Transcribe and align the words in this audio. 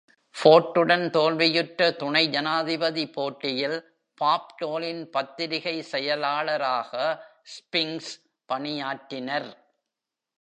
ஃபோர்டுடன் 0.35 1.09
தோல்வியுற்ற 1.09 1.91
துணை 1.91 2.27
ஜனாதிபதி 2.27 3.05
போட்டியில் 3.07 3.77
பாப் 4.21 4.55
டோலின் 4.57 5.03
பத்திரிகை 5.09 5.75
செயலாளராக 5.81 6.91
ஸ்பிங்க்ஸ் 7.53 8.13
பணியாற்றினர். 8.49 9.49